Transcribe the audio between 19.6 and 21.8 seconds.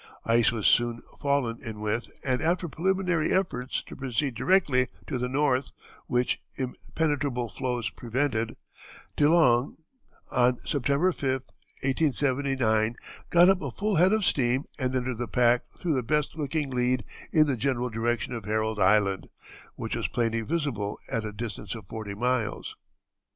which was plainly visible at a distance